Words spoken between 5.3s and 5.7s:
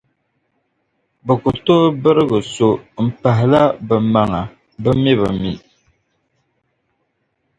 mi.